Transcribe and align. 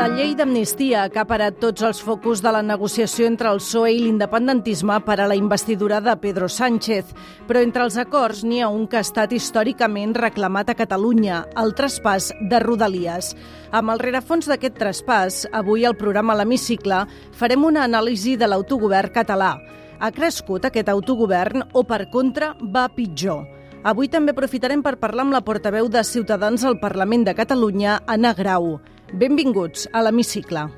La 0.00 0.06
llei 0.08 0.30
d'amnistia 0.32 1.02
ha 1.02 1.08
acaparat 1.10 1.58
tots 1.60 1.84
els 1.84 1.98
focus 2.00 2.40
de 2.40 2.48
la 2.54 2.62
negociació 2.64 3.26
entre 3.28 3.50
el 3.52 3.58
PSOE 3.60 3.90
i 3.92 3.98
l'independentisme 4.00 4.94
per 5.04 5.18
a 5.20 5.26
la 5.28 5.36
investidura 5.36 5.98
de 6.00 6.14
Pedro 6.22 6.46
Sánchez. 6.48 7.10
Però 7.44 7.60
entre 7.60 7.84
els 7.84 7.98
acords 8.00 8.40
n'hi 8.40 8.62
ha 8.64 8.70
un 8.72 8.86
que 8.88 8.96
ha 8.96 9.04
estat 9.04 9.34
històricament 9.36 10.14
reclamat 10.16 10.72
a 10.72 10.76
Catalunya, 10.78 11.42
el 11.60 11.74
traspàs 11.76 12.30
de 12.48 12.62
Rodalies. 12.64 13.34
Amb 13.76 13.92
el 13.92 14.00
rerefons 14.00 14.48
d'aquest 14.48 14.78
traspàs, 14.80 15.42
avui 15.52 15.84
al 15.84 15.98
programa 16.00 16.38
L'Hemicicle 16.38 17.02
farem 17.36 17.66
una 17.68 17.84
anàlisi 17.84 18.38
de 18.40 18.48
l'autogovern 18.48 19.12
català. 19.12 19.58
Ha 20.00 20.10
crescut 20.16 20.64
aquest 20.64 20.88
autogovern 20.88 21.66
o, 21.74 21.84
per 21.84 22.06
contra, 22.08 22.54
va 22.62 22.86
pitjor? 22.88 23.44
Avui 23.84 24.08
també 24.08 24.32
aprofitarem 24.32 24.80
per 24.80 24.98
parlar 25.00 25.24
amb 25.24 25.36
la 25.36 25.44
portaveu 25.44 25.92
de 25.92 26.00
Ciutadans 26.04 26.64
al 26.64 26.80
Parlament 26.80 27.28
de 27.28 27.36
Catalunya, 27.36 28.00
Anna 28.08 28.32
Grau. 28.36 28.78
Benvinguts 29.12 29.88
a 29.92 30.04
l'Hemicicle. 30.04 30.68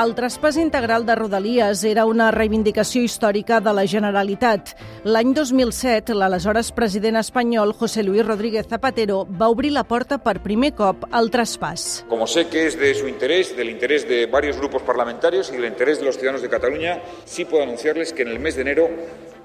El 0.00 0.14
traspàs 0.16 0.56
integral 0.56 1.04
de 1.04 1.14
Rodalies 1.16 1.82
era 1.84 2.06
una 2.08 2.30
reivindicació 2.32 3.02
històrica 3.04 3.58
de 3.60 3.72
la 3.76 3.84
Generalitat. 3.88 4.72
L'any 5.04 5.34
2007, 5.36 6.16
l'aleshores 6.16 6.70
president 6.76 7.20
espanyol 7.20 7.74
José 7.76 8.04
Luis 8.04 8.24
Rodríguez 8.24 8.68
Zapatero 8.68 9.26
va 9.28 9.50
obrir 9.52 9.74
la 9.76 9.84
porta 9.84 10.16
per 10.24 10.38
primer 10.44 10.72
cop 10.76 11.04
al 11.10 11.28
traspàs. 11.32 12.06
Como 12.08 12.26
sé 12.26 12.46
que 12.48 12.66
es 12.66 12.78
de 12.80 12.94
su 12.94 13.08
interés, 13.08 13.54
del 13.56 13.68
interés 13.68 14.08
de 14.08 14.24
varios 14.26 14.56
grupos 14.56 14.82
parlamentarios 14.82 15.50
y 15.52 15.56
del 15.56 15.66
interés 15.66 16.00
de 16.00 16.06
los 16.06 16.16
ciudadanos 16.16 16.42
de 16.42 16.48
Cataluña, 16.48 17.02
sí 17.24 17.44
puedo 17.44 17.62
anunciarles 17.62 18.14
que 18.14 18.22
en 18.22 18.28
el 18.28 18.40
mes 18.40 18.56
de 18.56 18.62
enero 18.62 18.88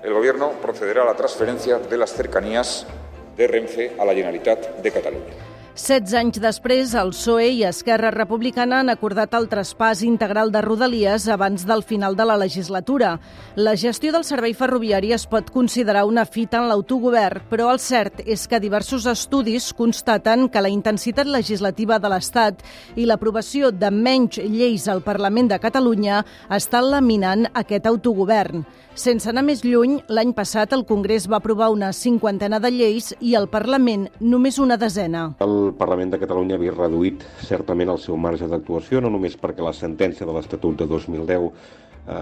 el 0.03 0.13
Gobierno 0.13 0.51
procederá 0.61 1.03
a 1.03 1.05
la 1.05 1.15
transferencia 1.15 1.79
de 1.79 1.97
las 1.97 2.13
cercanías 2.13 2.87
de 3.35 3.47
Renfe 3.47 3.91
a 3.97 4.05
la 4.05 4.13
Generalitat 4.13 4.81
de 4.81 4.91
Catalunya. 4.91 5.54
16 5.75 6.13
anys 6.15 6.37
després, 6.39 6.93
el 6.95 7.09
PSOE 7.11 7.49
i 7.57 7.63
Esquerra 7.67 8.07
Republicana 8.13 8.77
han 8.79 8.87
acordat 8.93 9.33
el 9.35 9.49
traspàs 9.51 10.05
integral 10.07 10.47
de 10.53 10.61
Rodalies 10.63 11.25
abans 11.27 11.65
del 11.67 11.83
final 11.83 12.15
de 12.15 12.23
la 12.23 12.37
legislatura. 12.39 13.17
La 13.59 13.73
gestió 13.75 14.13
del 14.15 14.23
servei 14.23 14.55
ferroviari 14.55 15.11
es 15.11 15.25
pot 15.27 15.51
considerar 15.51 16.05
una 16.07 16.23
fita 16.23 16.61
en 16.61 16.69
l'autogovern, 16.69 17.43
però 17.51 17.67
el 17.73 17.81
cert 17.83 18.23
és 18.23 18.47
que 18.47 18.61
diversos 18.63 19.03
estudis 19.11 19.73
constaten 19.75 20.47
que 20.47 20.63
la 20.63 20.71
intensitat 20.71 21.27
legislativa 21.27 21.99
de 21.99 22.13
l'Estat 22.13 22.63
i 22.95 23.03
l'aprovació 23.03 23.73
de 23.75 23.91
menys 23.91 24.39
lleis 24.39 24.87
al 24.87 25.03
Parlament 25.03 25.51
de 25.51 25.59
Catalunya 25.59 26.23
estan 26.55 26.87
laminant 26.95 27.49
aquest 27.51 27.91
autogovern. 27.91 28.63
Sense 28.95 29.27
anar 29.27 29.43
més 29.43 29.59
lluny, 29.67 29.97
l'any 30.07 30.31
passat 30.31 30.71
el 30.71 30.85
Congrés 30.87 31.25
va 31.27 31.41
aprovar 31.41 31.67
una 31.73 31.91
cinquantena 31.91 32.61
de 32.63 32.71
lleis 32.71 33.11
i 33.19 33.35
el 33.35 33.49
Parlament 33.51 34.07
només 34.21 34.55
una 34.55 34.77
desena. 34.79 35.33
El 35.43 35.64
Parlament 35.77 36.13
de 36.13 36.19
Catalunya 36.21 36.59
havia 36.59 36.75
reduït 36.75 37.23
certament 37.47 37.91
el 37.93 38.01
seu 38.03 38.17
marge 38.17 38.47
d'actuació, 38.51 39.01
no 39.01 39.11
només 39.13 39.37
perquè 39.39 39.63
la 39.65 39.73
sentència 39.73 40.27
de 40.27 40.35
l'Estatut 40.35 40.77
de 40.77 40.87
2010 40.91 41.47
eh, 41.47 42.17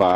va 0.00 0.14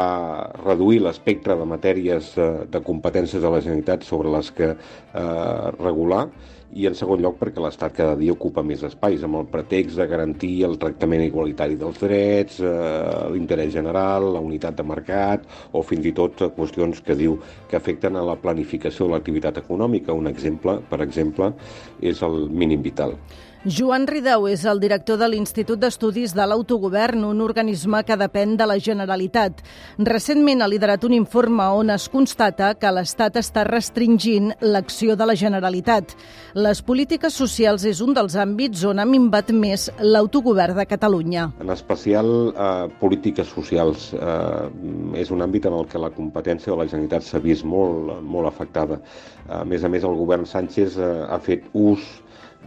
reduir 0.65 1.03
l'espectre 1.05 1.57
de 1.59 1.69
matèries 1.69 2.33
eh, 2.39 2.49
de 2.71 2.83
competències 2.83 3.43
de 3.43 3.53
la 3.53 3.61
Generalitat 3.61 4.07
sobre 4.09 4.33
les 4.35 4.51
que 4.57 4.73
eh, 4.73 5.71
regular, 5.79 6.27
i 6.73 6.87
en 6.89 6.97
segon 6.97 7.21
lloc 7.21 7.37
perquè 7.41 7.61
l'Estat 7.61 7.95
cada 7.97 8.17
dia 8.17 8.33
ocupa 8.33 8.65
més 8.65 8.83
espais 8.87 9.23
amb 9.27 9.41
el 9.41 9.49
pretext 9.53 9.99
de 10.01 10.07
garantir 10.09 10.53
el 10.69 10.79
tractament 10.81 11.25
igualitari 11.27 11.77
dels 11.81 12.01
drets, 12.01 12.61
eh, 12.65 13.29
l'interès 13.35 13.73
general, 13.75 14.31
la 14.37 14.41
unitat 14.41 14.79
de 14.79 14.87
mercat 14.89 15.45
o 15.73 15.85
fins 15.85 16.09
i 16.09 16.15
tot 16.17 16.47
qüestions 16.57 17.05
que 17.05 17.19
diu 17.19 17.39
que 17.69 17.77
afecten 17.77 18.17
a 18.17 18.25
la 18.25 18.39
planificació 18.41 19.07
de 19.07 19.17
l'activitat 19.17 19.61
econòmica. 19.63 20.17
Un 20.17 20.31
exemple, 20.33 20.79
per 20.89 21.03
exemple, 21.05 21.53
és 22.01 22.23
el 22.23 22.47
mínim 22.49 22.83
vital. 22.83 23.17
Joan 23.63 24.09
Rideu 24.11 24.49
és 24.51 24.65
el 24.67 24.81
director 24.83 25.21
de 25.21 25.29
l'Institut 25.31 25.79
d'Estudis 25.79 26.33
de 26.35 26.43
l'Autogovern, 26.51 27.23
un 27.23 27.39
organisme 27.45 28.01
que 28.03 28.17
depèn 28.19 28.57
de 28.59 28.67
la 28.67 28.75
Generalitat. 28.83 29.61
Recentment 30.03 30.65
ha 30.65 30.67
liderat 30.67 31.05
un 31.07 31.15
informe 31.15 31.69
on 31.71 31.93
es 31.95 32.09
constata 32.11 32.73
que 32.75 32.91
l'Estat 32.91 33.39
està 33.39 33.63
restringint 33.69 34.51
l'acció 34.67 35.15
de 35.15 35.29
la 35.31 35.37
Generalitat. 35.39 36.17
Les 36.59 36.81
polítiques 36.83 37.39
socials 37.39 37.87
és 37.87 38.01
un 38.03 38.19
dels 38.19 38.35
àmbits 38.35 38.83
on 38.83 38.99
ha 38.99 39.07
minvat 39.07 39.55
més 39.55 39.87
l'autogovern 40.01 40.83
de 40.83 40.89
Catalunya. 40.91 41.53
En 41.63 41.71
especial, 41.71 42.33
eh, 42.51 42.91
polítiques 42.99 43.47
socials. 43.47 44.11
Eh, 44.13 45.23
és 45.23 45.31
un 45.31 45.39
àmbit 45.39 45.71
en 45.71 45.79
el 45.79 45.87
que 45.87 46.03
la 46.03 46.11
competència 46.11 46.73
de 46.73 46.81
la 46.83 46.89
Generalitat 46.91 47.23
s'ha 47.23 47.39
vist 47.39 47.63
molt, 47.63 48.19
molt 48.23 48.51
afectada. 48.51 48.99
A 49.49 49.63
més 49.65 49.85
a 49.85 49.89
més, 49.89 50.03
el 50.03 50.19
govern 50.19 50.47
Sánchez 50.47 50.99
eh, 50.99 51.27
ha 51.31 51.39
fet 51.39 51.71
ús 51.73 52.22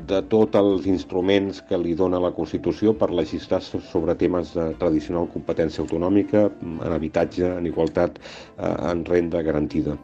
de 0.07 0.21
tots 0.29 0.57
els 0.59 0.85
instruments 0.85 1.61
que 1.65 1.77
li 1.79 1.95
dona 1.95 2.19
la 2.19 2.33
Constitució 2.35 2.93
per 2.97 3.09
legislar 3.11 3.61
sobre 3.63 4.15
temes 4.19 4.53
de 4.53 4.73
tradicional 4.79 5.29
competència 5.33 5.81
autonòmica, 5.83 6.49
en 6.61 6.93
habitatge, 6.93 7.45
en 7.57 7.65
igualtat, 7.65 8.19
eh, 8.57 8.75
en 8.91 9.05
renda 9.05 9.41
garantida. 9.41 9.97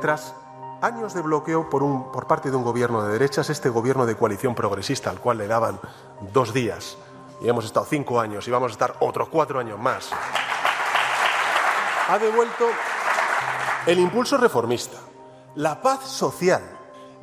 Tras 0.00 0.34
años 0.82 1.14
de 1.14 1.22
bloqueo 1.22 1.70
por, 1.70 1.82
un, 1.82 2.12
por 2.12 2.26
parte 2.26 2.50
de 2.50 2.56
un 2.56 2.62
gobierno 2.62 3.02
de 3.02 3.12
derechas, 3.12 3.50
este 3.50 3.70
gobierno 3.70 4.06
de 4.06 4.16
coalición 4.16 4.54
progresista, 4.54 5.10
al 5.10 5.20
cual 5.20 5.38
le 5.38 5.46
daban 5.46 5.78
dos 6.32 6.52
días, 6.52 6.98
y 7.40 7.48
hemos 7.48 7.64
estado 7.64 7.86
cinco 7.86 8.20
años 8.20 8.46
y 8.46 8.50
vamos 8.50 8.70
a 8.70 8.72
estar 8.72 8.94
otros 9.00 9.28
cuatro 9.28 9.58
años 9.58 9.78
más, 9.78 10.10
ha 12.08 12.18
devuelto 12.18 12.66
el 13.86 13.98
impulso 13.98 14.36
reformista, 14.36 14.98
la 15.56 15.80
paz 15.80 16.04
social, 16.04 16.62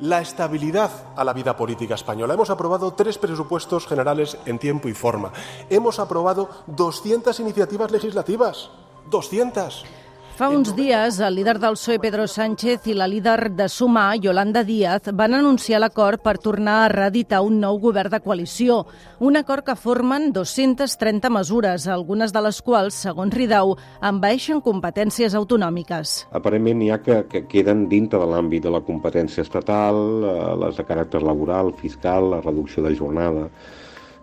la 0.00 0.20
estabilidad 0.20 0.90
a 1.16 1.22
la 1.22 1.32
vida 1.32 1.56
política 1.56 1.94
española. 1.94 2.34
Hemos 2.34 2.50
aprobado 2.50 2.92
tres 2.92 3.16
presupuestos 3.16 3.86
generales 3.86 4.36
en 4.44 4.58
tiempo 4.58 4.88
y 4.88 4.92
forma. 4.92 5.32
Hemos 5.70 6.00
aprobado 6.00 6.50
200 6.66 7.38
iniciativas 7.40 7.92
legislativas. 7.92 8.70
200. 9.08 9.84
Fa 10.34 10.48
uns 10.50 10.72
dies, 10.74 11.20
el 11.22 11.36
líder 11.38 11.60
del 11.62 11.76
PSOE, 11.78 12.00
Pedro 12.02 12.24
Sánchez, 12.26 12.88
i 12.90 12.94
la 12.98 13.06
líder 13.06 13.52
de 13.54 13.68
Sumar, 13.70 14.16
Yolanda 14.18 14.64
Díaz, 14.66 15.12
van 15.14 15.36
anunciar 15.38 15.78
l'acord 15.78 16.18
per 16.24 16.40
tornar 16.42 16.80
a 16.82 16.88
reeditar 16.90 17.38
un 17.46 17.60
nou 17.62 17.78
govern 17.78 18.10
de 18.10 18.18
coalició. 18.18 18.80
Un 19.22 19.38
acord 19.38 19.62
que 19.62 19.76
formen 19.78 20.32
230 20.34 21.30
mesures, 21.30 21.86
algunes 21.86 22.34
de 22.34 22.42
les 22.42 22.58
quals, 22.66 22.98
segons 23.06 23.30
Ridau, 23.30 23.76
envaeixen 24.02 24.58
competències 24.58 25.38
autonòmiques. 25.38 26.16
Aparentment 26.34 26.82
n'hi 26.82 26.90
ha 26.90 26.98
que, 26.98 27.20
que 27.30 27.46
queden 27.46 27.86
dintre 27.86 28.18
de 28.18 28.26
l'àmbit 28.26 28.66
de 28.66 28.74
la 28.74 28.82
competència 28.82 29.46
estatal, 29.46 30.02
eh, 30.18 30.36
les 30.66 30.82
de 30.82 30.88
caràcter 30.90 31.22
laboral, 31.22 31.70
fiscal, 31.78 32.32
la 32.34 32.42
reducció 32.42 32.82
de 32.82 32.96
jornada, 32.98 33.46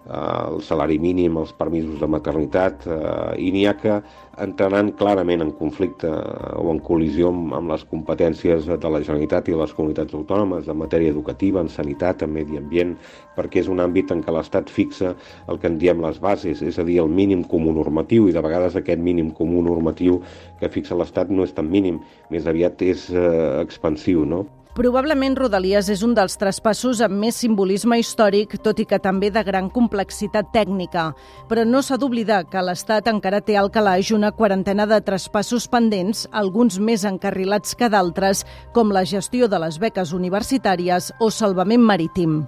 el 0.09 0.61
salari 0.65 0.97
mínim, 0.99 1.37
els 1.37 1.51
permisos 1.53 1.99
de 1.99 2.07
maternitat, 2.09 2.85
eh, 2.87 3.37
i 3.37 3.51
n'hi 3.53 3.65
ha 3.69 3.75
que 3.77 3.99
entraran 4.41 4.91
clarament 4.97 5.41
en 5.41 5.51
conflicte 5.51 6.09
o 6.09 6.71
en 6.71 6.79
col·lisió 6.81 7.29
amb, 7.29 7.53
amb 7.53 7.69
les 7.69 7.83
competències 7.85 8.65
de 8.65 8.89
la 8.89 9.01
Generalitat 9.03 9.49
i 9.49 9.57
les 9.57 9.73
comunitats 9.77 10.15
autònomes 10.17 10.67
en 10.67 10.79
matèria 10.79 11.11
educativa, 11.13 11.61
en 11.61 11.69
sanitat, 11.69 12.23
en 12.23 12.33
medi 12.33 12.57
ambient, 12.57 12.95
perquè 13.35 13.61
és 13.61 13.69
un 13.69 13.79
àmbit 13.83 14.11
en 14.11 14.23
què 14.25 14.33
l'Estat 14.33 14.69
fixa 14.69 15.13
el 15.47 15.59
que 15.59 15.69
en 15.69 15.77
diem 15.77 16.01
les 16.01 16.17
bases, 16.19 16.63
és 16.65 16.79
a 16.79 16.87
dir, 16.87 16.97
el 17.03 17.09
mínim 17.09 17.43
comú 17.43 17.73
normatiu, 17.75 18.27
i 18.27 18.33
de 18.33 18.41
vegades 18.41 18.75
aquest 18.75 18.99
mínim 18.99 19.29
comú 19.37 19.61
normatiu 19.61 20.21
que 20.59 20.69
fixa 20.69 20.97
l'Estat 20.97 21.29
no 21.29 21.45
és 21.45 21.53
tan 21.53 21.69
mínim, 21.69 22.01
més 22.33 22.49
aviat 22.49 22.81
és 22.81 23.09
eh, 23.13 23.61
expansiu, 23.61 24.25
no? 24.25 24.47
Probablement 24.71 25.35
Rodalies 25.35 25.89
és 25.91 25.99
un 26.05 26.13
dels 26.15 26.37
traspassos 26.39 27.01
amb 27.03 27.17
més 27.19 27.35
simbolisme 27.43 27.97
històric, 27.99 28.55
tot 28.63 28.79
i 28.79 28.85
que 28.87 29.01
també 29.03 29.27
de 29.33 29.43
gran 29.43 29.67
complexitat 29.69 30.53
tècnica. 30.55 31.09
Però 31.49 31.65
no 31.67 31.81
s'ha 31.83 31.99
d'oblidar 31.99 32.45
que 32.47 32.63
l'Estat 32.63 33.09
encara 33.11 33.41
té 33.43 33.57
al 33.59 33.71
calaix 33.71 34.13
una 34.15 34.31
quarantena 34.31 34.87
de 34.87 35.01
traspassos 35.03 35.67
pendents, 35.67 36.23
alguns 36.31 36.79
més 36.79 37.03
encarrilats 37.03 37.75
que 37.75 37.91
d'altres, 37.91 38.45
com 38.71 38.95
la 38.95 39.03
gestió 39.03 39.51
de 39.51 39.59
les 39.59 39.79
beques 39.79 40.15
universitàries 40.15 41.11
o 41.19 41.29
salvament 41.29 41.83
marítim. 41.83 42.45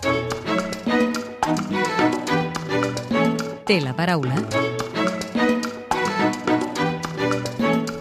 Té 3.67 3.81
la 3.83 3.91
paraula 3.95 4.72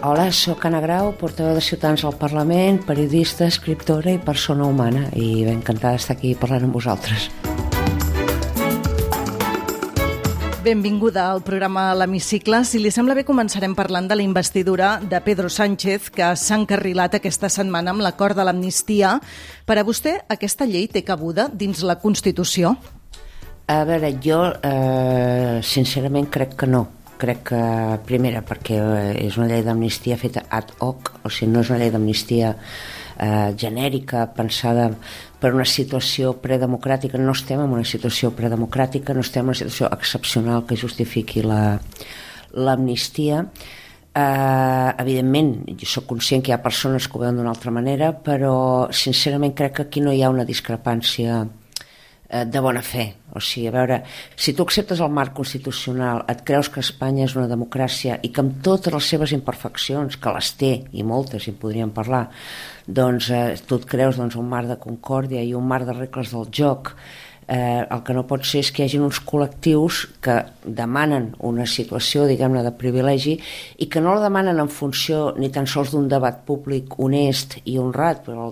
Hola, 0.05 0.33
sóc 0.35 0.65
Anna 0.67 0.81
Grau, 0.83 1.13
portaveu 1.15 1.55
de 1.55 1.61
Ciutadans 1.63 2.01
al 2.03 2.17
Parlament, 2.19 2.81
periodista, 2.83 3.45
escriptora 3.47 4.11
i 4.11 4.17
persona 4.19 4.65
humana, 4.67 5.05
i 5.15 5.45
ben 5.45 5.61
encantada 5.61 5.95
d'estar 5.95 6.17
aquí 6.17 6.33
parlant 6.35 6.65
amb 6.65 6.75
vosaltres. 6.75 7.29
Benvinguda 10.65 11.29
al 11.31 11.39
programa 11.47 11.85
L'Hemicicle. 11.95 12.65
Si 12.67 12.81
li 12.83 12.91
sembla 12.91 13.15
bé, 13.15 13.23
començarem 13.23 13.77
parlant 13.79 14.09
de 14.11 14.17
la 14.19 14.25
investidura 14.27 14.97
de 14.99 15.21
Pedro 15.23 15.47
Sánchez, 15.47 16.09
que 16.11 16.33
s'ha 16.35 16.57
encarrilat 16.59 17.15
aquesta 17.15 17.47
setmana 17.47 17.93
amb 17.95 18.03
l'acord 18.03 18.35
de 18.35 18.43
l'amnistia. 18.43 19.13
Per 19.63 19.77
a 19.79 19.85
vostè, 19.87 20.17
aquesta 20.27 20.67
llei 20.67 20.89
té 20.91 21.05
cabuda 21.07 21.47
dins 21.47 21.79
la 21.79 21.95
Constitució? 22.03 22.75
A 23.71 23.79
veure, 23.87 24.11
jo 24.19 24.41
eh, 24.51 25.63
sincerament 25.63 26.27
crec 26.27 26.59
que 26.59 26.67
no. 26.67 26.83
Crec 27.21 27.43
que, 27.47 27.61
primera, 28.07 28.41
perquè 28.43 28.79
és 29.21 29.37
una 29.39 29.47
llei 29.51 29.61
d'amnistia 29.63 30.17
feta 30.19 30.43
ad 30.49 30.73
hoc, 30.83 31.13
o 31.23 31.29
sigui, 31.31 31.51
no 31.53 31.61
és 31.63 31.69
una 31.71 31.79
llei 31.79 31.91
d'amnistia 31.93 32.53
eh, 32.53 33.53
genèrica, 33.59 34.25
pensada 34.35 34.89
per 35.39 35.53
una 35.53 35.67
situació 35.67 36.33
predemocràtica, 36.43 37.19
no 37.19 37.31
estem 37.37 37.61
en 37.63 37.71
una 37.77 37.85
situació 37.87 38.31
predemocràtica, 38.35 39.13
no 39.13 39.23
estem 39.23 39.43
en 39.45 39.53
una 39.53 39.59
situació 39.59 39.91
excepcional 39.91 40.65
que 40.67 40.79
justifiqui 40.79 41.43
l'amnistia. 41.45 43.43
La, 43.43 43.49
eh, 44.13 44.89
evidentment, 45.03 45.55
jo 45.79 45.89
sóc 45.89 46.05
conscient 46.09 46.43
que 46.43 46.51
hi 46.51 46.55
ha 46.55 46.61
persones 46.63 47.07
que 47.07 47.17
ho 47.17 47.23
veuen 47.23 47.39
d'una 47.39 47.53
altra 47.53 47.71
manera, 47.73 48.13
però 48.13 48.87
sincerament 48.91 49.55
crec 49.57 49.77
que 49.77 49.85
aquí 49.87 50.01
no 50.01 50.13
hi 50.13 50.23
ha 50.23 50.31
una 50.33 50.45
discrepància 50.45 51.43
eh, 51.43 51.62
de 52.45 52.61
bona 52.63 52.81
fe. 52.81 53.05
O 53.33 53.41
sigui, 53.41 53.67
a 53.69 53.73
veure, 53.73 53.99
si 54.35 54.53
tu 54.53 54.65
acceptes 54.65 55.01
el 55.01 55.11
marc 55.13 55.33
constitucional, 55.37 56.23
et 56.29 56.43
creus 56.45 56.69
que 56.69 56.83
Espanya 56.83 57.25
és 57.25 57.35
una 57.37 57.47
democràcia 57.49 58.19
i 58.21 58.29
que 58.33 58.43
amb 58.43 58.61
totes 58.65 58.93
les 58.93 59.09
seves 59.15 59.33
imperfeccions, 59.33 60.17
que 60.21 60.33
les 60.35 60.53
té, 60.59 60.73
i 60.93 61.05
moltes, 61.05 61.47
i 61.47 61.53
en 61.53 61.59
podríem 61.61 61.93
parlar, 61.95 62.27
doncs 62.85 63.29
eh, 63.33 63.43
tu 63.67 63.81
et 63.81 63.89
creus 63.89 64.19
doncs, 64.21 64.37
un 64.37 64.49
marc 64.49 64.69
de 64.69 64.79
concòrdia 64.81 65.41
i 65.41 65.53
un 65.57 65.67
marc 65.67 65.89
de 65.89 65.97
regles 65.97 66.33
del 66.35 66.49
joc 66.51 66.93
eh, 67.47 67.83
el 67.83 68.03
que 68.03 68.13
no 68.15 68.25
pot 68.27 68.45
ser 68.47 68.63
és 68.63 68.71
que 68.71 68.83
hi 68.83 68.87
hagi 68.87 69.01
uns 69.03 69.19
col·lectius 69.23 70.03
que 70.23 70.39
demanen 70.63 71.31
una 71.43 71.65
situació, 71.69 72.25
diguem-ne, 72.29 72.63
de 72.63 72.71
privilegi 72.79 73.35
i 73.83 73.87
que 73.91 74.01
no 74.01 74.15
la 74.15 74.23
demanen 74.25 74.61
en 74.61 74.69
funció 74.71 75.33
ni 75.37 75.49
tan 75.53 75.67
sols 75.67 75.93
d'un 75.93 76.07
debat 76.11 76.43
públic 76.47 76.97
honest 76.99 77.57
i 77.65 77.77
honrat, 77.81 78.23
però 78.25 78.49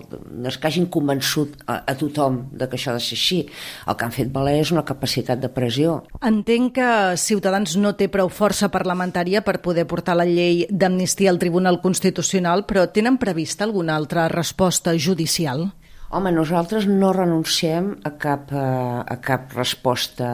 és 0.48 0.58
que 0.58 0.70
hagin 0.70 0.88
convençut 0.92 1.56
a, 1.66 1.82
a 1.86 1.96
tothom 1.98 2.42
de 2.52 2.68
que 2.68 2.78
això 2.78 2.92
ha 2.92 2.98
de 2.98 3.04
ser 3.04 3.18
així. 3.18 3.40
El 3.86 3.98
que 3.98 4.06
han 4.06 4.14
fet 4.14 4.32
valer 4.32 4.58
és 4.60 4.72
una 4.74 4.84
capacitat 4.88 5.40
de 5.42 5.50
pressió. 5.52 6.00
Entenc 6.20 6.76
que 6.78 6.90
Ciutadans 7.20 7.76
no 7.80 7.94
té 7.98 8.08
prou 8.12 8.30
força 8.32 8.70
parlamentària 8.72 9.42
per 9.44 9.60
poder 9.64 9.86
portar 9.90 10.16
la 10.18 10.28
llei 10.28 10.66
d'amnistia 10.70 11.32
al 11.32 11.40
Tribunal 11.42 11.80
Constitucional, 11.82 12.66
però 12.68 12.86
tenen 12.92 13.18
prevista 13.20 13.64
alguna 13.64 13.96
altra 13.96 14.28
resposta 14.32 14.96
judicial? 14.98 15.70
Home, 16.12 16.28
nosaltres 16.28 16.84
no 16.84 17.08
renunciem 17.16 17.94
a 18.04 18.10
cap, 18.20 18.50
a, 18.52 19.00
a 19.00 19.16
cap 19.24 19.54
resposta 19.56 20.26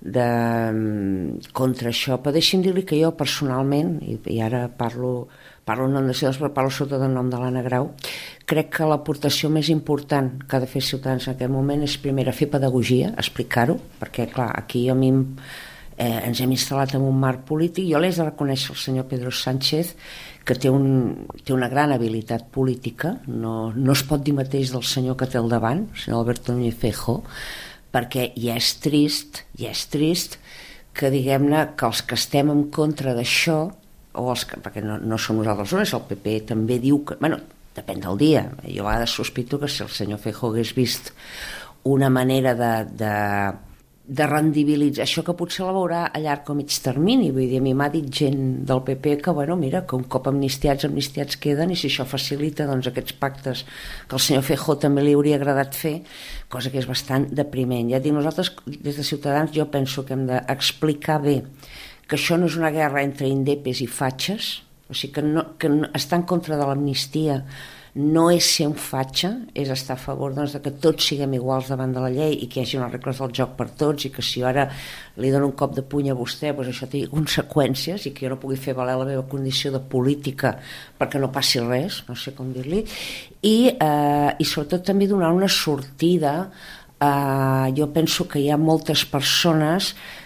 de, 0.00 0.26
contra 1.56 1.88
això, 1.88 2.18
però 2.20 2.34
deixi'm 2.36 2.60
dir-li 2.66 2.84
que 2.84 2.98
jo 3.00 3.14
personalment, 3.16 3.94
i, 4.04 4.18
i 4.34 4.36
ara 4.44 4.66
parlo, 4.68 5.30
parlo 5.64 5.88
en 5.88 5.96
nom 5.96 6.04
de 6.04 6.12
Ciutadans, 6.12 6.42
però 6.42 6.52
parlo 6.58 6.74
sota 6.76 7.00
del 7.00 7.16
nom 7.16 7.32
de 7.32 7.40
l'Anna 7.40 7.64
Grau, 7.64 7.90
crec 8.44 8.68
que 8.76 8.88
l'aportació 8.92 9.48
més 9.52 9.72
important 9.72 10.34
que 10.44 10.58
ha 10.58 10.64
de 10.66 10.68
fer 10.68 10.84
Ciutadans 10.84 11.30
en 11.30 11.36
aquest 11.36 11.52
moment 11.56 11.88
és 11.88 11.96
primera 12.04 12.36
fer 12.36 12.50
pedagogia, 12.52 13.14
explicar-ho, 13.16 13.78
perquè 14.00 14.28
clar, 14.28 14.50
aquí 14.52 14.84
a 14.92 14.98
mi 15.00 15.14
eh, 16.00 16.26
ens 16.26 16.44
hem 16.44 16.52
instal·lat 16.56 16.96
en 16.96 17.08
un 17.08 17.16
marc 17.24 17.44
polític, 17.48 17.88
jo 17.88 18.00
l'he 18.00 18.12
de 18.12 18.28
reconèixer 18.28 18.74
al 18.74 18.84
senyor 18.84 19.08
Pedro 19.08 19.32
Sánchez 19.32 19.96
que 20.44 20.56
té, 20.56 20.70
un, 20.72 21.26
té 21.44 21.54
una 21.54 21.68
gran 21.70 21.92
habilitat 21.94 22.48
política, 22.54 23.16
no, 23.28 23.70
no 23.76 23.92
es 23.92 24.02
pot 24.08 24.22
dir 24.24 24.34
mateix 24.36 24.72
del 24.74 24.86
senyor 24.86 25.18
que 25.20 25.28
té 25.30 25.38
al 25.38 25.50
davant, 25.52 25.84
el 25.92 26.00
senyor 26.04 26.22
Alberto 26.22 26.54
Núñez 26.56 26.78
Fejo, 26.80 27.20
perquè 27.92 28.30
ja 28.38 28.56
és 28.58 28.72
trist, 28.82 29.44
ja 29.58 29.70
és 29.74 29.84
trist 29.92 30.38
que 30.96 31.10
diguem-ne 31.12 31.70
que 31.78 31.86
els 31.86 32.02
que 32.02 32.18
estem 32.18 32.50
en 32.52 32.66
contra 32.74 33.14
d'això, 33.14 33.60
o 34.18 34.26
els 34.32 34.44
que, 34.48 34.58
perquè 34.62 34.82
no, 34.82 34.98
no 34.98 35.18
som 35.22 35.38
nosaltres 35.38 35.74
només, 35.76 35.94
el 35.94 36.06
PP 36.08 36.36
també 36.50 36.80
diu 36.82 37.04
que, 37.06 37.18
bueno, 37.22 37.38
depèn 37.76 38.02
del 38.02 38.18
dia, 38.18 38.44
jo 38.64 38.84
a 38.84 38.90
vegades 38.90 39.14
sospito 39.14 39.60
que 39.60 39.70
si 39.70 39.84
el 39.84 39.92
senyor 39.94 40.18
Fejo 40.22 40.50
hagués 40.50 40.74
vist 40.74 41.12
una 41.86 42.10
manera 42.10 42.54
de, 42.58 42.72
de 42.98 43.12
de 44.10 44.26
rendibilitzar. 44.26 45.04
Això 45.04 45.22
que 45.22 45.36
potser 45.38 45.62
la 45.62 45.74
veurà 45.76 46.00
a 46.10 46.18
llarg 46.18 46.48
o 46.50 46.56
mig 46.58 46.74
termini. 46.82 47.28
Vull 47.30 47.46
dir, 47.46 47.60
a 47.60 47.62
mi 47.62 47.74
m'ha 47.78 47.86
dit 47.92 48.08
gent 48.10 48.40
del 48.66 48.82
PP 48.86 49.20
que 49.22 49.34
bueno, 49.36 49.54
mira, 49.56 49.84
que 49.86 49.94
un 49.94 50.08
cop 50.10 50.26
amnistiats 50.26 50.88
amnistiats 50.88 51.38
queden 51.38 51.70
i 51.70 51.78
si 51.78 51.86
això 51.86 52.06
facilita 52.10 52.66
doncs, 52.66 52.88
aquests 52.90 53.14
pactes 53.22 53.62
que 54.08 54.18
el 54.18 54.24
senyor 54.24 54.42
Feijó 54.48 54.74
també 54.82 55.04
li 55.06 55.14
hauria 55.14 55.38
agradat 55.38 55.78
fer 55.78 55.94
cosa 56.50 56.72
que 56.74 56.82
és 56.82 56.90
bastant 56.90 57.28
depriment. 57.30 57.92
Ja 57.94 58.02
dic, 58.02 58.16
nosaltres 58.16 58.50
des 58.66 58.98
de 58.98 59.06
Ciutadans 59.06 59.54
jo 59.54 59.68
penso 59.70 60.02
que 60.04 60.18
hem 60.18 60.26
d'explicar 60.26 61.20
bé 61.22 61.38
que 62.10 62.18
això 62.18 62.34
no 62.34 62.50
és 62.50 62.58
una 62.58 62.72
guerra 62.74 63.04
entre 63.06 63.30
indepes 63.30 63.84
i 63.84 63.86
fatxes. 63.86 64.56
O 64.90 64.94
sigui 64.98 65.14
que, 65.14 65.22
no, 65.22 65.52
que 65.54 65.70
en 65.70 66.24
contra 66.26 66.58
de 66.58 66.66
l'amnistia 66.66 67.44
no 67.94 68.28
és 68.30 68.46
ser 68.46 68.68
un 68.70 68.76
fatxa, 68.78 69.32
és 69.58 69.70
estar 69.72 69.96
a 69.96 70.00
favor 70.00 70.34
doncs, 70.34 70.54
de 70.54 70.60
que 70.62 70.72
tots 70.82 71.08
siguem 71.10 71.34
iguals 71.34 71.70
davant 71.72 71.92
de 71.94 72.02
la 72.04 72.10
llei 72.14 72.36
i 72.44 72.46
que 72.46 72.60
hi 72.60 72.64
hagi 72.64 72.78
unes 72.78 72.92
regles 72.94 73.18
del 73.18 73.34
joc 73.40 73.56
per 73.58 73.66
tots 73.80 74.06
i 74.06 74.12
que 74.14 74.22
si 74.22 74.44
ara 74.46 74.68
li 75.18 75.32
dono 75.34 75.48
un 75.50 75.56
cop 75.58 75.74
de 75.74 75.82
puny 75.82 76.10
a 76.12 76.16
vostè 76.18 76.52
doncs 76.54 76.70
això 76.70 76.86
tingui 76.90 77.10
conseqüències 77.10 78.06
i 78.06 78.14
que 78.14 78.26
jo 78.26 78.34
no 78.34 78.40
pugui 78.42 78.58
fer 78.60 78.76
valer 78.78 78.96
la 79.00 79.08
meva 79.08 79.26
condició 79.30 79.72
de 79.74 79.82
política 79.82 80.54
perquè 80.98 81.18
no 81.18 81.32
passi 81.34 81.62
res, 81.64 82.04
no 82.08 82.14
sé 82.14 82.34
com 82.36 82.52
dir-li. 82.54 82.84
I, 83.42 83.56
eh, 83.74 84.30
i 84.38 84.46
sobretot 84.46 84.86
també 84.86 85.10
donar 85.10 85.32
una 85.34 85.50
sortida 85.50 86.34
eh, 87.00 87.72
jo 87.74 87.90
penso 87.92 88.28
que 88.28 88.38
hi 88.38 88.50
ha 88.50 88.60
moltes 88.60 89.04
persones 89.08 89.94
que 89.94 90.19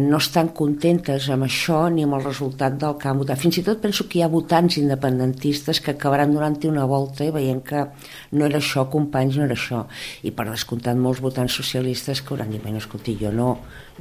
no 0.00 0.18
estan 0.18 0.48
contentes 0.56 1.28
amb 1.30 1.44
això 1.44 1.86
ni 1.92 2.02
amb 2.02 2.16
el 2.16 2.24
resultat 2.24 2.78
del 2.80 2.96
que 2.98 3.08
han 3.08 3.18
votat. 3.20 3.38
Fins 3.38 3.58
i 3.60 3.64
tot 3.66 3.82
penso 3.82 4.08
que 4.08 4.18
hi 4.18 4.22
ha 4.24 4.30
votants 4.32 4.78
independentistes 4.80 5.80
que 5.80 5.92
acabaran 5.92 6.32
donant-hi 6.34 6.70
una 6.70 6.86
volta 6.88 7.24
i 7.24 7.30
veient 7.30 7.62
que 7.62 7.84
no 8.32 8.46
era 8.46 8.58
això, 8.58 8.88
companys, 8.90 9.36
no 9.36 9.44
era 9.44 9.54
això. 9.54 9.84
I 10.24 10.32
per 10.32 10.48
descomptat 10.48 10.96
molts 10.96 11.20
votants 11.20 11.52
socialistes 11.52 12.22
que 12.22 12.34
hauran 12.34 12.50
dit, 12.50 12.62
bueno, 12.62 12.78
escolti, 12.78 13.16
jo 13.20 13.30
no, 13.30 13.52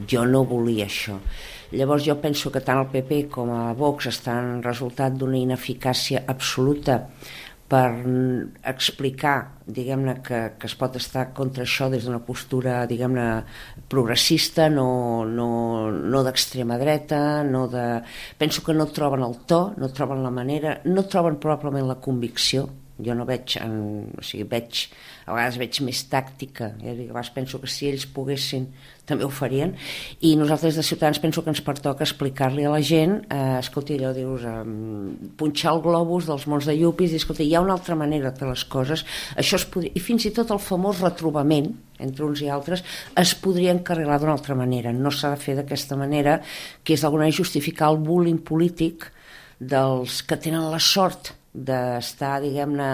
jo 0.08 0.26
no 0.26 0.46
volia 0.46 0.88
això. 0.88 1.20
Llavors 1.76 2.06
jo 2.06 2.16
penso 2.22 2.52
que 2.52 2.62
tant 2.64 2.80
el 2.80 2.92
PP 2.94 3.26
com 3.30 3.52
a 3.52 3.74
Vox 3.74 4.08
estan 4.08 4.62
resultat 4.64 5.18
d'una 5.18 5.42
ineficàcia 5.42 6.24
absoluta 6.32 7.02
per 7.66 7.90
explicar 8.70 9.36
diguem-ne 9.66 10.20
que, 10.22 10.40
que 10.62 10.70
es 10.70 10.76
pot 10.78 10.98
estar 11.00 11.32
contra 11.34 11.66
això 11.66 11.88
des 11.90 12.06
d'una 12.06 12.22
postura 12.28 12.84
diguem-ne 12.86 13.26
progressista 13.90 14.68
no, 14.70 15.26
no, 15.26 15.50
no 15.90 16.24
d'extrema 16.28 16.78
dreta 16.78 17.42
no 17.44 17.66
de... 17.72 17.86
penso 18.38 18.62
que 18.62 18.78
no 18.78 18.86
troben 18.94 19.26
el 19.26 19.40
to 19.50 19.62
no 19.82 19.90
troben 19.90 20.22
la 20.22 20.34
manera 20.34 20.80
no 20.86 21.08
troben 21.10 21.42
probablement 21.42 21.90
la 21.90 22.02
convicció 22.08 22.68
jo 23.04 23.16
no 23.16 23.26
veig 23.28 23.58
en, 23.60 23.76
o 24.16 24.24
sigui, 24.24 24.46
veig 24.48 24.86
a 25.26 25.34
vegades 25.34 25.58
veig 25.60 25.80
més 25.84 26.04
tàctica 26.12 26.72
eh? 26.80 26.94
a 26.94 26.98
vegades 27.00 27.32
penso 27.36 27.60
que 27.60 27.70
si 27.72 27.90
ells 27.90 28.06
poguessin 28.08 28.70
també 29.06 29.26
ho 29.26 29.32
farien 29.34 29.74
i 30.26 30.36
nosaltres 30.40 30.78
de 30.80 30.86
Ciutadans 30.86 31.20
penso 31.22 31.44
que 31.44 31.52
ens 31.52 31.64
pertoca 31.66 32.06
explicar-li 32.08 32.66
a 32.66 32.72
la 32.72 32.82
gent 32.82 33.18
eh, 33.28 33.58
escolti, 33.60 34.00
allò 34.00 34.14
dius 34.16 34.46
eh, 34.48 34.62
punxar 35.38 35.76
el 35.76 35.84
globus 35.84 36.30
dels 36.30 36.48
mons 36.52 36.70
de 36.70 36.78
llupis 36.80 37.12
i 37.12 37.20
escolti, 37.20 37.48
hi 37.50 37.58
ha 37.58 37.64
una 37.66 37.76
altra 37.76 37.98
manera 38.00 38.32
de 38.32 38.52
les 38.52 38.64
coses 38.66 39.04
això 39.36 39.60
es 39.60 39.68
podria, 39.68 39.92
i 39.96 40.04
fins 40.04 40.30
i 40.30 40.34
tot 40.36 40.56
el 40.56 40.64
famós 40.64 41.04
retrobament 41.04 41.74
entre 42.00 42.26
uns 42.26 42.42
i 42.44 42.50
altres, 42.52 42.84
es 43.16 43.34
podria 43.40 43.72
encarregar 43.72 44.20
d'una 44.20 44.34
altra 44.36 44.56
manera. 44.56 44.92
No 44.92 45.12
s'ha 45.12 45.32
de 45.32 45.40
fer 45.40 45.56
d'aquesta 45.56 45.96
manera, 45.96 46.42
que 46.84 46.96
és 46.96 47.04
d'alguna 47.04 47.24
manera 47.24 47.40
justificar 47.40 47.94
el 47.94 48.02
bullying 48.04 48.42
polític 48.44 49.08
dels 49.60 50.22
que 50.28 50.36
tenen 50.36 50.68
la 50.72 50.82
sort 50.84 51.32
d'estar, 51.56 52.40
diguem-ne, 52.44 52.92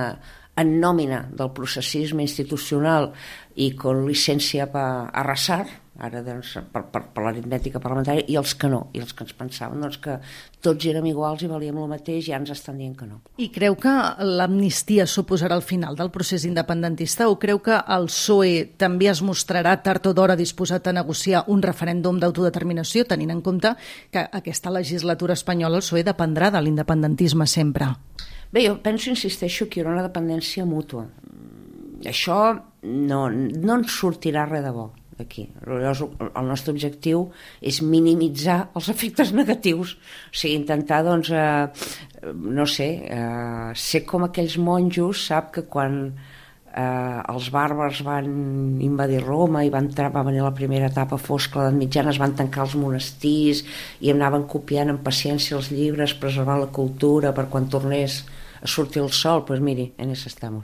en 0.61 0.79
nòmina 0.81 1.25
del 1.31 1.53
processisme 1.55 2.25
institucional 2.25 3.11
i 3.59 3.71
con 3.75 4.05
llicència 4.07 4.67
per 4.71 4.87
arrasar, 5.17 5.63
ara 6.01 6.21
doncs, 6.25 6.55
per, 6.73 6.81
per, 6.89 7.01
per 7.13 7.23
l'aritmètica 7.23 7.79
parlamentària, 7.81 8.23
i 8.31 8.37
els 8.39 8.53
que 8.57 8.69
no, 8.71 8.79
i 8.95 9.01
els 9.03 9.11
que 9.13 9.25
ens 9.25 9.35
pensaven 9.37 9.83
doncs, 9.83 9.99
que 10.01 10.15
tots 10.63 10.87
érem 10.89 11.05
iguals 11.11 11.43
i 11.45 11.49
valíem 11.51 11.77
el 11.77 11.89
mateix, 11.91 12.25
ja 12.29 12.39
ens 12.39 12.51
estan 12.55 12.79
dient 12.81 12.95
que 12.97 13.07
no. 13.07 13.19
I 13.43 13.51
creu 13.53 13.77
que 13.79 13.93
l'amnistia 14.25 15.05
suposarà 15.09 15.57
el 15.59 15.65
final 15.67 15.99
del 15.99 16.11
procés 16.13 16.47
independentista 16.47 17.29
o 17.29 17.37
creu 17.41 17.61
que 17.63 17.77
el 17.77 18.09
PSOE 18.09 18.65
també 18.81 19.11
es 19.11 19.21
mostrarà 19.25 19.75
tard 19.83 20.09
o 20.09 20.15
d'hora 20.17 20.39
disposat 20.39 20.89
a 20.89 20.95
negociar 20.95 21.45
un 21.53 21.63
referèndum 21.63 22.19
d'autodeterminació, 22.23 23.05
tenint 23.05 23.35
en 23.35 23.45
compte 23.45 23.75
que 24.11 24.25
aquesta 24.41 24.73
legislatura 24.73 25.37
espanyola 25.37 25.81
el 25.81 25.85
PSOE 25.85 26.07
dependrà 26.07 26.51
de 26.51 26.63
l'independentisme 26.63 27.47
sempre? 27.47 27.93
Bé, 28.51 28.65
jo 28.67 28.77
penso, 28.83 29.09
insisteixo, 29.09 29.67
que 29.69 29.79
hi 29.79 29.83
haurà 29.83 29.93
una 29.95 30.07
dependència 30.07 30.65
mútua. 30.67 31.05
Això 32.07 32.39
no, 32.83 33.21
no 33.29 33.77
ens 33.77 33.93
sortirà 33.95 34.47
res 34.49 34.65
de 34.65 34.73
bo 34.75 34.89
d'aquí. 35.21 35.45
El 35.67 36.47
nostre 36.49 36.73
objectiu 36.73 37.27
és 37.61 37.81
minimitzar 37.85 38.57
els 38.75 38.89
efectes 38.93 39.31
negatius, 39.39 39.95
o 40.31 40.35
sigui, 40.35 40.57
intentar, 40.59 41.03
doncs, 41.07 41.31
eh, 41.31 42.27
no 42.59 42.67
sé, 42.67 42.89
eh, 43.07 43.71
ser 43.77 44.03
com 44.09 44.27
aquells 44.27 44.57
monjos, 44.57 45.27
sap 45.29 45.53
que 45.55 45.65
quan 45.71 46.01
eh, 46.73 47.21
els 47.33 47.49
bàrbars 47.53 48.01
van 48.07 48.27
invadir 48.81 49.21
Roma 49.23 49.63
i 49.65 49.71
van 49.73 49.89
entrar, 49.89 50.11
va 50.13 50.25
venir 50.27 50.43
la 50.43 50.53
primera 50.55 50.91
etapa 50.91 51.19
fosca, 51.21 51.59
l'edat 51.61 51.79
mitjana 51.79 52.13
es 52.13 52.21
van 52.21 52.35
tancar 52.37 52.65
els 52.67 52.77
monestirs 52.79 53.63
i 54.01 54.11
anaven 54.13 54.47
copiant 54.49 54.93
amb 54.93 55.03
paciència 55.05 55.57
els 55.57 55.71
llibres, 55.73 56.15
preservant 56.19 56.61
la 56.61 56.71
cultura 56.71 57.35
per 57.35 57.49
quan 57.51 57.69
tornés 57.69 58.21
a 58.61 58.67
sortir 58.67 59.01
el 59.01 59.09
sol, 59.09 59.41
doncs 59.41 59.47
pues 59.47 59.61
miri, 59.63 59.87
en 59.97 60.11
això 60.13 60.29
estem. 60.29 60.59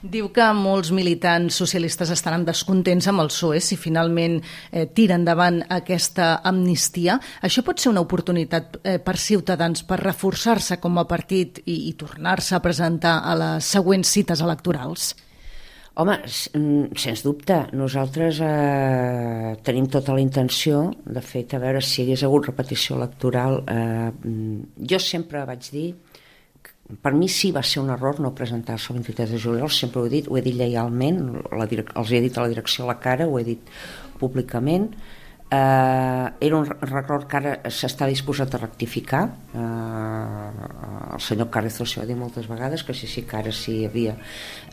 Diu 0.00 0.30
que 0.32 0.44
molts 0.56 0.88
militants 0.94 1.58
socialistes 1.60 2.10
estaran 2.14 2.46
descontents 2.46 3.08
amb 3.10 3.20
el 3.24 3.28
PSOE 3.32 3.60
si 3.60 3.76
finalment 3.76 4.38
eh, 4.40 4.86
tira 4.86 5.18
endavant 5.20 5.60
aquesta 5.68 6.40
amnistia. 6.48 7.18
Això 7.44 7.64
pot 7.66 7.82
ser 7.82 7.90
una 7.92 8.04
oportunitat 8.04 8.80
eh, 8.82 8.96
per 9.04 9.18
Ciutadans 9.20 9.84
per 9.84 10.00
reforçar-se 10.00 10.80
com 10.80 10.96
a 10.96 11.06
partit 11.08 11.60
i, 11.66 11.90
i 11.90 11.92
tornar-se 11.98 12.56
a 12.56 12.64
presentar 12.64 13.18
a 13.20 13.36
les 13.36 13.72
següents 13.76 14.16
cites 14.16 14.40
electorals? 14.40 15.12
Home, 15.96 16.18
mm, 16.20 16.92
sens 17.00 17.22
dubte, 17.24 17.56
nosaltres 17.72 18.40
eh, 18.44 19.56
tenim 19.64 19.86
tota 19.88 20.12
la 20.12 20.20
intenció, 20.20 20.90
de 21.06 21.22
fet, 21.24 21.54
a 21.56 21.60
veure 21.62 21.80
si 21.80 22.02
hi 22.02 22.04
hagués 22.04 22.24
hagut 22.26 22.50
repetició 22.50 22.98
electoral. 22.98 23.62
Eh, 23.64 24.10
mm, 24.12 24.84
jo 24.92 24.98
sempre 25.00 25.46
vaig 25.48 25.70
dir 25.72 25.88
per 27.02 27.12
mi 27.14 27.28
sí 27.32 27.50
va 27.50 27.62
ser 27.66 27.80
un 27.82 27.90
error 27.90 28.20
no 28.20 28.34
presentar-se 28.34 28.92
el 28.92 29.00
23 29.00 29.30
de 29.30 29.40
juliol, 29.42 29.70
sempre 29.70 30.02
ho 30.02 30.06
he 30.06 30.10
dit, 30.10 30.28
ho 30.28 30.36
he 30.36 30.42
dit 30.44 30.54
lleialment, 30.54 31.22
la 31.50 31.66
els 31.66 32.12
he 32.12 32.20
dit 32.22 32.36
a 32.36 32.44
la 32.44 32.52
direcció 32.52 32.84
a 32.84 32.92
la 32.92 33.00
cara, 33.00 33.26
ho 33.26 33.38
he 33.40 33.44
dit 33.44 33.72
públicament, 34.20 34.92
eh, 35.50 36.26
era 36.40 36.56
un 36.56 36.68
error 36.68 37.26
que 37.26 37.40
ara 37.40 37.56
s'està 37.70 38.06
disposat 38.06 38.54
a 38.54 38.62
rectificar 38.62 39.24
eh, 39.54 40.85
el 41.16 41.22
senyor 41.24 41.48
Carrizo 41.50 41.86
s'ho 41.88 42.02
ha 42.02 42.06
dit 42.08 42.16
moltes 42.18 42.48
vegades 42.48 42.84
que 42.84 42.94
sí, 42.94 43.08
sí 43.08 43.24
que 43.26 43.38
ara 43.38 43.52
sí 43.52 43.80
hi 43.80 43.86
havia 43.88 44.14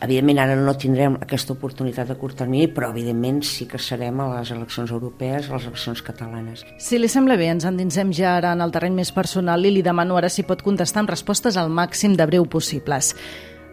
evidentment 0.04 0.42
ara 0.42 0.56
no 0.56 0.74
tindrem 0.76 1.16
aquesta 1.20 1.54
oportunitat 1.56 2.12
a 2.12 2.18
curt 2.20 2.38
termini 2.42 2.68
però 2.68 2.90
evidentment 2.92 3.42
sí 3.48 3.66
que 3.70 3.80
serem 3.80 4.20
a 4.20 4.28
les 4.34 4.52
eleccions 4.54 4.92
europees 4.92 5.48
a 5.48 5.56
les 5.56 5.68
eleccions 5.70 6.04
catalanes 6.04 6.64
Si 6.78 6.98
li 7.00 7.08
sembla 7.08 7.38
bé, 7.40 7.48
ens 7.54 7.64
endinsem 7.68 8.12
ja 8.12 8.36
ara 8.36 8.52
en 8.52 8.62
el 8.64 8.72
terreny 8.74 8.94
més 9.00 9.12
personal 9.12 9.64
i 9.64 9.72
li 9.72 9.82
demano 9.82 10.18
ara 10.20 10.28
si 10.28 10.44
pot 10.44 10.62
contestar 10.62 11.02
amb 11.02 11.12
respostes 11.14 11.56
al 11.56 11.72
màxim 11.72 12.16
de 12.16 12.28
breu 12.28 12.46
possibles 12.46 13.14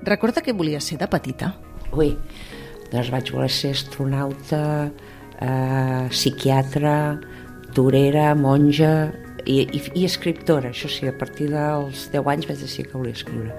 Recorda 0.02 0.42
que 0.42 0.54
volia 0.54 0.80
ser 0.82 0.98
de 0.98 1.08
petita? 1.08 1.52
Ui, 1.94 2.16
doncs 2.92 3.12
vaig 3.14 3.30
voler 3.36 3.52
ser 3.54 3.76
astronauta 3.76 4.64
eh, 4.88 6.08
psiquiatra, 6.10 7.20
torera, 7.76 8.32
monja 8.36 9.12
i, 9.46 9.62
i, 9.66 9.82
i 10.02 10.06
escriptora. 10.06 10.72
Això 10.72 10.90
sí, 10.92 11.08
a 11.10 11.16
partir 11.16 11.50
dels 11.52 12.08
10 12.14 12.30
anys 12.34 12.50
vaig 12.50 12.62
decidir 12.62 12.90
que 12.90 12.98
volia 12.98 13.18
escriure. 13.18 13.56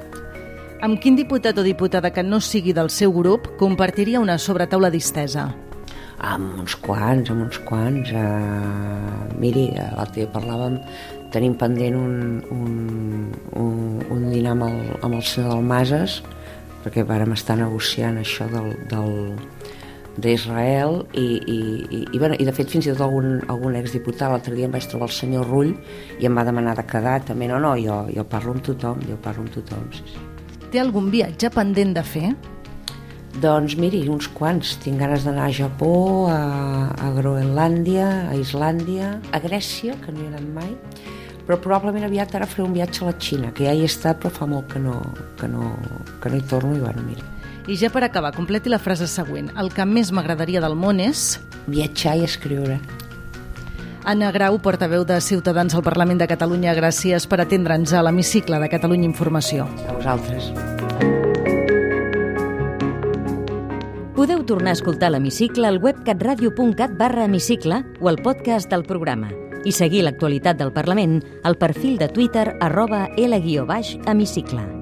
Amb 0.82 0.98
quin 0.98 1.14
diputat 1.14 1.58
o 1.58 1.62
diputada 1.62 2.10
que 2.10 2.24
no 2.26 2.40
sigui 2.42 2.74
del 2.74 2.90
seu 2.90 3.12
grup 3.14 3.52
compartiria 3.60 4.20
una 4.20 4.34
sobretaula 4.42 4.90
distesa? 4.90 5.46
Amb 6.22 6.58
uns 6.62 6.74
quants, 6.82 7.30
amb 7.30 7.46
uns 7.46 7.58
quants. 7.68 8.10
Uh, 8.10 9.28
miri, 9.38 9.68
l'altre 9.78 10.22
dia 10.24 10.30
parlàvem, 10.34 10.80
tenim 11.34 11.54
pendent 11.58 11.96
un, 11.98 12.16
un, 12.50 12.74
un, 13.58 13.78
un 14.10 14.26
dinar 14.30 14.56
amb 14.56 14.66
el, 14.66 14.80
amb 15.00 15.20
el 15.20 15.22
senyor 15.22 15.54
Dalmases, 15.54 16.18
perquè 16.82 17.06
vàrem 17.06 17.32
estar 17.34 17.56
negociant 17.62 18.18
això 18.18 18.48
del, 18.50 18.74
del, 18.90 19.14
d'Israel 20.16 20.98
i, 21.16 21.24
i, 21.24 21.58
i, 21.88 22.00
i, 22.12 22.18
bueno, 22.18 22.36
i 22.36 22.44
de 22.44 22.52
fet 22.52 22.68
fins 22.72 22.86
i 22.86 22.92
tot 22.92 23.06
algun, 23.06 23.38
algun 23.52 23.78
exdiputat 23.78 24.28
l'altre 24.32 24.56
dia 24.56 24.68
em 24.68 24.74
vaig 24.74 24.84
trobar 24.90 25.08
el 25.08 25.16
senyor 25.16 25.48
Rull 25.48 25.72
i 26.20 26.28
em 26.28 26.36
va 26.36 26.44
demanar 26.44 26.76
de 26.76 26.84
quedar 26.88 27.20
també, 27.24 27.48
no, 27.48 27.62
no, 27.62 27.72
jo, 27.80 28.02
jo 28.12 28.26
parlo 28.28 28.52
amb 28.56 28.66
tothom 28.66 29.00
jo 29.08 29.16
parlo 29.24 29.46
amb 29.46 29.54
tothom, 29.56 29.88
sí, 29.96 30.04
sí. 30.12 30.28
Té 30.72 30.80
algun 30.80 31.10
viatge 31.12 31.50
pendent 31.52 31.90
de 31.92 32.02
fer? 32.04 32.28
Doncs 33.40 33.74
miri, 33.80 33.98
uns 34.08 34.24
quants. 34.32 34.70
Tinc 34.80 35.00
ganes 35.00 35.24
d'anar 35.24 35.50
a 35.50 35.52
Japó, 35.52 36.28
a, 36.32 36.92
a 36.92 37.10
Groenlàndia, 37.16 38.06
a 38.30 38.36
Islàndia, 38.40 39.18
a 39.32 39.40
Grècia, 39.44 39.98
que 40.00 40.12
no 40.12 40.22
hi 40.22 40.26
he 40.26 40.30
anat 40.30 40.48
mai, 40.56 40.70
però 41.44 41.58
probablement 41.60 42.06
aviat 42.08 42.32
ara 42.36 42.48
faré 42.48 42.64
un 42.64 42.72
viatge 42.76 43.02
a 43.04 43.10
la 43.10 43.14
Xina, 43.20 43.52
que 43.52 43.66
ja 43.68 43.76
hi 43.76 43.84
he 43.84 43.90
estat 43.90 44.20
però 44.22 44.32
fa 44.32 44.48
molt 44.48 44.68
que 44.72 44.80
no, 44.80 44.96
que 45.40 45.48
no, 45.48 45.74
que 46.22 46.32
no 46.32 46.40
hi 46.40 46.44
torno 46.48 46.76
i 46.76 46.80
bueno, 46.80 47.04
mira, 47.08 47.28
i 47.66 47.76
ja 47.78 47.90
per 47.90 48.02
acabar, 48.04 48.32
completi 48.34 48.70
la 48.72 48.80
frase 48.82 49.06
següent. 49.06 49.52
El 49.58 49.70
que 49.74 49.86
més 49.86 50.12
m'agradaria 50.12 50.62
del 50.62 50.74
món 50.78 51.00
és... 51.02 51.40
Viatjar 51.66 52.16
i 52.18 52.26
escriure. 52.26 52.80
Anna 54.04 54.32
Grau, 54.34 54.58
portaveu 54.58 55.04
de 55.06 55.20
Ciutadans 55.22 55.76
al 55.78 55.84
Parlament 55.86 56.18
de 56.18 56.26
Catalunya, 56.26 56.74
gràcies 56.74 57.28
per 57.30 57.38
atendre'ns 57.44 57.92
a 57.94 58.02
l'hemicicle 58.02 58.58
de 58.58 58.70
Catalunya 58.72 59.06
Informació. 59.06 59.68
A 59.86 59.94
vosaltres. 59.94 60.50
Podeu 64.18 64.42
tornar 64.46 64.74
a 64.74 64.78
escoltar 64.78 65.12
l'hemicicle 65.14 65.66
al 65.66 65.78
web 65.82 66.02
catradio.cat 66.06 66.98
barra 66.98 67.24
hemicicle 67.24 67.80
o 68.00 68.10
al 68.10 68.18
podcast 68.22 68.70
del 68.70 68.86
programa 68.86 69.30
i 69.64 69.70
seguir 69.70 70.02
l'actualitat 70.02 70.58
del 70.58 70.74
Parlament 70.74 71.20
al 71.46 71.58
perfil 71.58 71.98
de 71.98 72.10
Twitter 72.10 72.56
arroba 72.60 73.06
L-hemicicle. 73.16 74.81